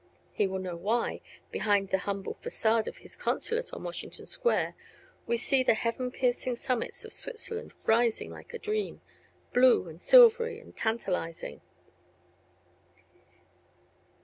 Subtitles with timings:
[0.33, 1.21] He will know why,
[1.51, 4.75] behind the humble façade of his consulate on Washington Square,
[5.27, 9.01] we see the heaven piercing summits of Switzerland rising like a dream,
[9.53, 11.61] blue and silvery and tantalizing.